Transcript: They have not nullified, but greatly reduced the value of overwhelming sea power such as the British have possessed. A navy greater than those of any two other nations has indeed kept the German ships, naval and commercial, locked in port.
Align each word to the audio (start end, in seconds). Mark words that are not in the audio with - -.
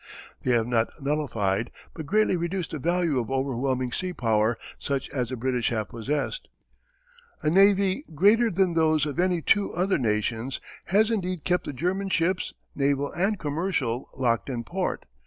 They 0.41 0.49
have 0.53 0.65
not 0.65 0.87
nullified, 0.99 1.69
but 1.93 2.07
greatly 2.07 2.35
reduced 2.35 2.71
the 2.71 2.79
value 2.79 3.19
of 3.19 3.29
overwhelming 3.29 3.91
sea 3.91 4.13
power 4.13 4.57
such 4.79 5.07
as 5.11 5.29
the 5.29 5.35
British 5.35 5.69
have 5.69 5.89
possessed. 5.89 6.47
A 7.43 7.51
navy 7.51 8.03
greater 8.15 8.49
than 8.49 8.73
those 8.73 9.05
of 9.05 9.19
any 9.19 9.43
two 9.43 9.71
other 9.75 9.99
nations 9.99 10.59
has 10.85 11.11
indeed 11.11 11.43
kept 11.43 11.65
the 11.65 11.71
German 11.73 12.09
ships, 12.09 12.51
naval 12.73 13.11
and 13.11 13.37
commercial, 13.37 14.09
locked 14.17 14.49
in 14.49 14.63
port. 14.63 15.05